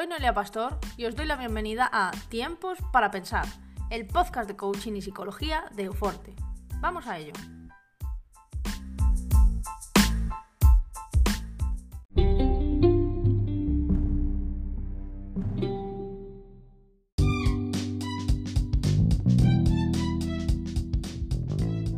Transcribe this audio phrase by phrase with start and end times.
[0.00, 3.44] Soy Noelia Pastor y os doy la bienvenida a Tiempos para Pensar,
[3.90, 6.34] el podcast de coaching y psicología de Euforte.
[6.80, 7.34] Vamos a ello.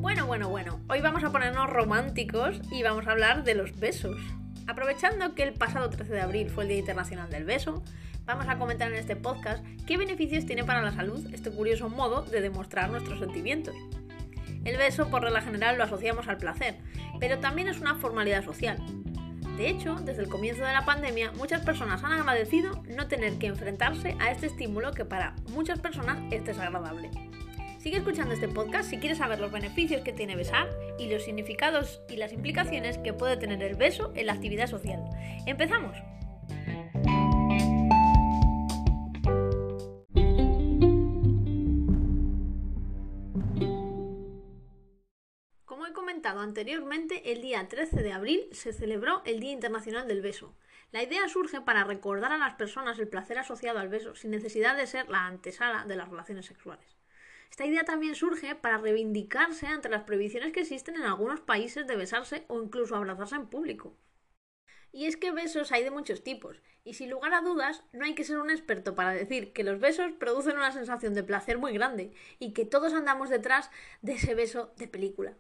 [0.01, 4.17] Bueno, bueno, bueno, hoy vamos a ponernos románticos y vamos a hablar de los besos.
[4.67, 7.83] Aprovechando que el pasado 13 de abril fue el Día Internacional del Beso,
[8.25, 12.23] vamos a comentar en este podcast qué beneficios tiene para la salud este curioso modo
[12.23, 13.75] de demostrar nuestros sentimientos.
[14.65, 16.77] El beso, por regla general, lo asociamos al placer,
[17.19, 18.79] pero también es una formalidad social.
[19.57, 23.49] De hecho, desde el comienzo de la pandemia, muchas personas han agradecido no tener que
[23.49, 27.11] enfrentarse a este estímulo que para muchas personas es desagradable.
[27.83, 32.01] Sigue escuchando este podcast si quieres saber los beneficios que tiene besar y los significados
[32.09, 35.03] y las implicaciones que puede tener el beso en la actividad social.
[35.47, 35.97] ¡Empezamos!
[45.65, 50.23] Como he comentado anteriormente, el día 13 de abril se celebró el Día Internacional del
[50.23, 50.55] Beso.
[50.93, 54.77] La idea surge para recordar a las personas el placer asociado al beso sin necesidad
[54.77, 57.02] de ser la antesala de las relaciones sexuales.
[57.53, 61.97] Esta idea también surge para reivindicarse ante las prohibiciones que existen en algunos países de
[61.97, 63.95] besarse o incluso abrazarse en público.
[64.91, 68.15] Y es que besos hay de muchos tipos, y sin lugar a dudas no hay
[68.15, 71.75] que ser un experto para decir que los besos producen una sensación de placer muy
[71.75, 75.37] grande y que todos andamos detrás de ese beso de película.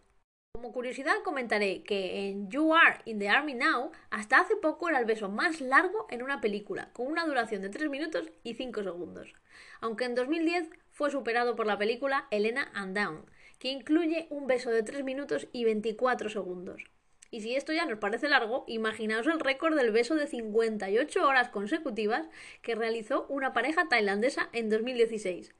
[0.54, 4.98] Como curiosidad comentaré que en You Are in the Army Now hasta hace poco era
[4.98, 8.82] el beso más largo en una película, con una duración de 3 minutos y 5
[8.82, 9.32] segundos,
[9.80, 13.26] aunque en 2010 fue superado por la película Elena and Down,
[13.58, 16.84] que incluye un beso de 3 minutos y 24 segundos.
[17.30, 21.48] Y si esto ya nos parece largo, imaginaos el récord del beso de 58 horas
[21.48, 22.28] consecutivas
[22.60, 25.54] que realizó una pareja tailandesa en 2016.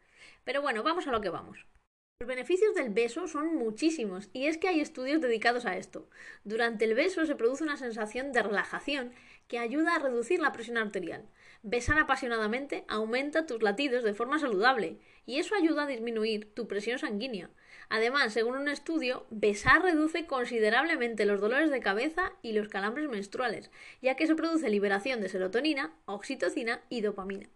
[0.45, 1.67] Pero bueno, vamos a lo que vamos.
[2.21, 6.09] Los beneficios del beso son muchísimos y es que hay estudios dedicados a esto.
[6.45, 9.13] Durante el beso se produce una sensación de relajación
[9.49, 11.29] que ayuda a reducir la presión arterial.
[11.63, 16.99] Besar apasionadamente aumenta tus latidos de forma saludable y eso ayuda a disminuir tu presión
[16.99, 17.51] sanguínea.
[17.89, 23.71] Además, según un estudio, besar reduce considerablemente los dolores de cabeza y los calambres menstruales,
[24.01, 27.49] ya que se produce liberación de serotonina, oxitocina y dopamina.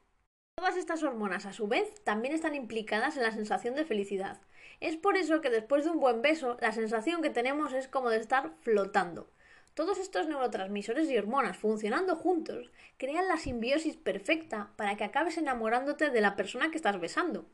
[0.59, 4.41] Todas estas hormonas, a su vez, también están implicadas en la sensación de felicidad.
[4.81, 8.11] Es por eso que después de un buen beso, la sensación que tenemos es como
[8.11, 9.31] de estar flotando.
[9.77, 16.09] Todos estos neurotransmisores y hormonas funcionando juntos crean la simbiosis perfecta para que acabes enamorándote
[16.09, 17.45] de la persona que estás besando.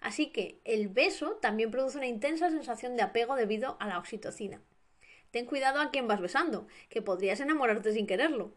[0.00, 4.62] Así que el beso también produce una intensa sensación de apego debido a la oxitocina.
[5.30, 8.54] Ten cuidado a quién vas besando, que podrías enamorarte sin quererlo.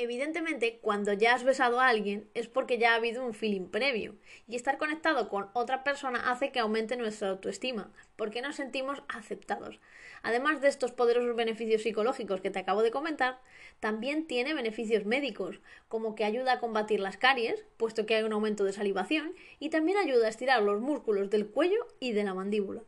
[0.00, 4.14] Evidentemente, cuando ya has besado a alguien es porque ya ha habido un feeling previo,
[4.46, 9.80] y estar conectado con otra persona hace que aumente nuestra autoestima, porque nos sentimos aceptados.
[10.22, 13.40] Además de estos poderosos beneficios psicológicos que te acabo de comentar,
[13.80, 15.58] también tiene beneficios médicos,
[15.88, 19.70] como que ayuda a combatir las caries, puesto que hay un aumento de salivación, y
[19.70, 22.84] también ayuda a estirar los músculos del cuello y de la mandíbula.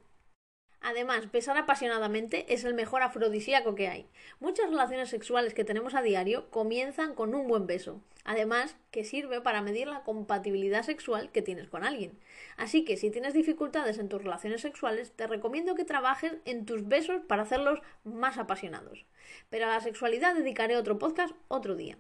[0.82, 4.06] Además, besar apasionadamente es el mejor afrodisíaco que hay.
[4.40, 8.00] Muchas relaciones sexuales que tenemos a diario comienzan con un buen beso.
[8.24, 12.18] Además, que sirve para medir la compatibilidad sexual que tienes con alguien.
[12.56, 16.88] Así que si tienes dificultades en tus relaciones sexuales, te recomiendo que trabajes en tus
[16.88, 19.04] besos para hacerlos más apasionados.
[19.50, 21.98] Pero a la sexualidad dedicaré otro podcast otro día.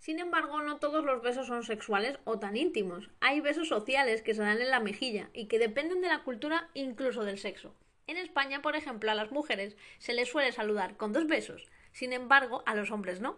[0.00, 3.10] Sin embargo, no todos los besos son sexuales o tan íntimos.
[3.20, 6.70] Hay besos sociales que se dan en la mejilla y que dependen de la cultura
[6.72, 7.76] incluso del sexo.
[8.06, 12.14] En España, por ejemplo, a las mujeres se les suele saludar con dos besos, sin
[12.14, 13.36] embargo, a los hombres no.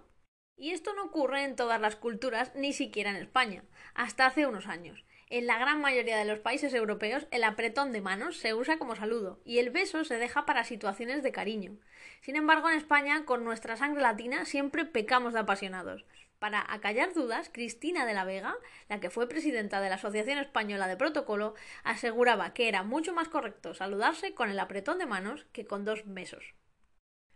[0.57, 4.69] Y esto no ocurre en todas las culturas, ni siquiera en España, hasta hace unos
[4.69, 5.05] años.
[5.29, 8.95] En la gran mayoría de los países europeos el apretón de manos se usa como
[8.95, 11.79] saludo y el beso se deja para situaciones de cariño.
[12.21, 16.05] Sin embargo, en España, con nuestra sangre latina, siempre pecamos de apasionados.
[16.43, 18.57] Para acallar dudas, Cristina de la Vega,
[18.89, 21.55] la que fue presidenta de la Asociación Española de Protocolo,
[21.85, 26.03] aseguraba que era mucho más correcto saludarse con el apretón de manos que con dos
[26.05, 26.57] besos.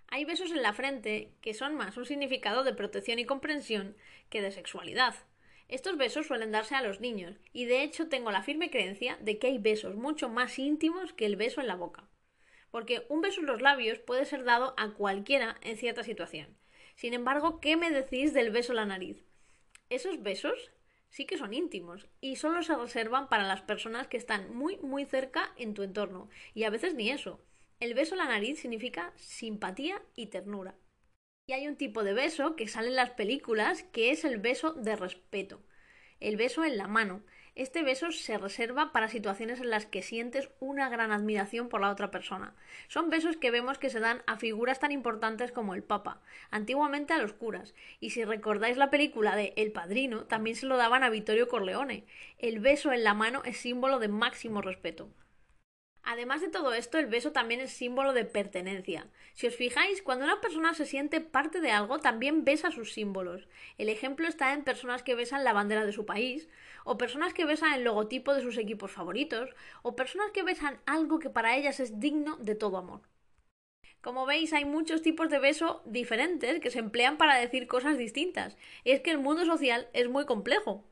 [0.08, 3.96] Hay besos en la frente que son más un significado de protección y comprensión
[4.28, 5.14] que de sexualidad.
[5.68, 9.38] Estos besos suelen darse a los niños, y de hecho tengo la firme creencia de
[9.38, 12.08] que hay besos mucho más íntimos que el beso en la boca.
[12.72, 16.56] Porque un beso en los labios puede ser dado a cualquiera en cierta situación,
[16.96, 19.24] sin embargo, ¿qué me decís del beso a la nariz?
[19.90, 20.72] Esos besos
[21.10, 25.04] sí que son íntimos y solo se reservan para las personas que están muy muy
[25.04, 27.40] cerca en tu entorno y a veces ni eso.
[27.80, 30.74] El beso a la nariz significa simpatía y ternura.
[31.46, 34.72] Y hay un tipo de beso que sale en las películas que es el beso
[34.72, 35.62] de respeto.
[36.18, 37.22] El beso en la mano.
[37.56, 41.90] Este beso se reserva para situaciones en las que sientes una gran admiración por la
[41.90, 42.54] otra persona.
[42.86, 46.20] Son besos que vemos que se dan a figuras tan importantes como el Papa,
[46.50, 50.76] antiguamente a los curas, y si recordáis la película de El Padrino, también se lo
[50.76, 52.04] daban a Vittorio Corleone.
[52.38, 55.08] El beso en la mano es símbolo de máximo respeto.
[56.08, 59.08] Además de todo esto, el beso también es símbolo de pertenencia.
[59.34, 63.48] Si os fijáis, cuando una persona se siente parte de algo, también besa sus símbolos.
[63.76, 66.48] El ejemplo está en personas que besan la bandera de su país,
[66.84, 69.50] o personas que besan el logotipo de sus equipos favoritos,
[69.82, 73.02] o personas que besan algo que para ellas es digno de todo amor.
[74.00, 78.56] Como veis, hay muchos tipos de beso diferentes que se emplean para decir cosas distintas.
[78.84, 80.84] Y es que el mundo social es muy complejo.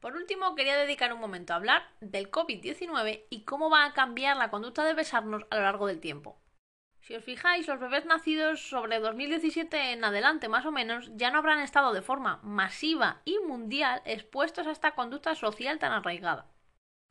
[0.00, 4.36] Por último, quería dedicar un momento a hablar del COVID-19 y cómo va a cambiar
[4.36, 6.38] la conducta de besarnos a lo largo del tiempo.
[7.00, 11.38] Si os fijáis, los bebés nacidos sobre 2017 en adelante más o menos ya no
[11.38, 16.50] habrán estado de forma masiva y mundial expuestos a esta conducta social tan arraigada.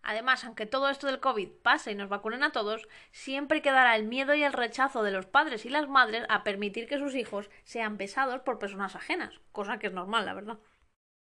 [0.04, 4.04] Además, aunque todo esto del COVID pase y nos vacunen a todos, siempre quedará el
[4.04, 7.50] miedo y el rechazo de los padres y las madres a permitir que sus hijos
[7.64, 10.60] sean besados por personas ajenas, cosa que es normal, la verdad.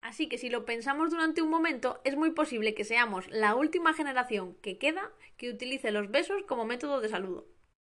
[0.01, 3.95] Así que si lo pensamos durante un momento, es muy posible que seamos la última
[3.95, 7.47] generación que queda que utilice los besos como método de saludo.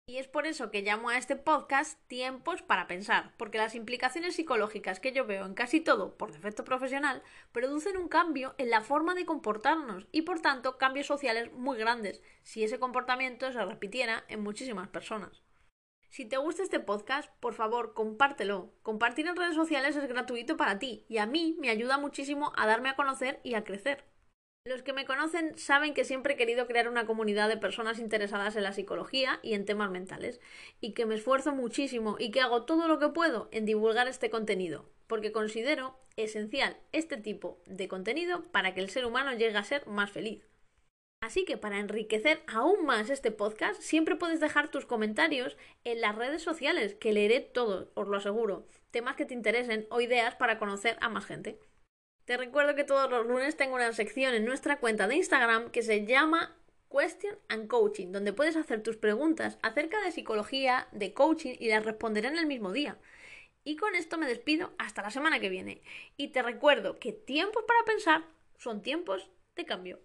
[0.08, 4.36] Y es por eso que llamo a este podcast Tiempos para pensar, porque las implicaciones
[4.36, 7.22] psicológicas que yo veo en casi todo, por defecto profesional,
[7.52, 12.22] producen un cambio en la forma de comportarnos y por tanto cambios sociales muy grandes,
[12.42, 15.44] si ese comportamiento se repitiera en muchísimas personas.
[16.12, 18.74] Si te gusta este podcast, por favor, compártelo.
[18.84, 22.68] Compartir en redes sociales es gratuito para ti y a mí me ayuda muchísimo a
[22.68, 24.04] darme a conocer y a crecer.
[24.66, 28.58] Los que me conocen saben que siempre he querido crear una comunidad de personas interesadas
[28.58, 30.42] en la psicología y en temas mentales,
[30.82, 34.30] y que me esfuerzo muchísimo y que hago todo lo que puedo en divulgar este
[34.30, 39.64] contenido, porque considero esencial este tipo de contenido para que el ser humano llegue a
[39.64, 40.51] ser más feliz.
[41.22, 46.16] Así que para enriquecer aún más este podcast, siempre puedes dejar tus comentarios en las
[46.16, 48.68] redes sociales, que leeré todo, os lo aseguro.
[48.90, 51.60] Temas que te interesen o ideas para conocer a más gente.
[52.26, 55.84] Te recuerdo que todos los lunes tengo una sección en nuestra cuenta de Instagram que
[55.84, 56.58] se llama
[56.90, 61.86] Question and Coaching, donde puedes hacer tus preguntas acerca de psicología, de coaching y las
[61.86, 62.98] responderé en el mismo día.
[63.64, 65.84] Y con esto me despido hasta la semana que viene.
[66.18, 68.24] Y te recuerdo que tiempos para pensar
[68.58, 70.00] son tiempos de cambio.